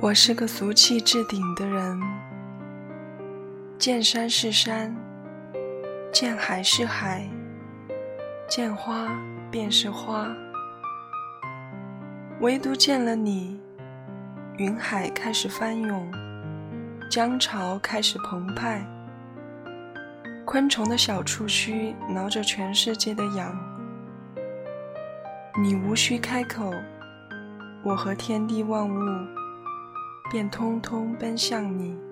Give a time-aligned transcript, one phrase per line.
[0.00, 2.00] 我是个俗气至顶的人，
[3.80, 4.94] 见山是山，
[6.12, 7.28] 见海是海，
[8.48, 9.08] 见花
[9.50, 10.28] 便是花，
[12.38, 13.60] 唯独见了你，
[14.58, 16.08] 云海开始翻涌，
[17.10, 18.86] 江潮开始澎湃，
[20.44, 23.52] 昆虫的小触须挠着全世界的痒，
[25.60, 26.72] 你无需开口，
[27.82, 29.37] 我和天地万物。
[30.30, 32.07] 便通通奔向你。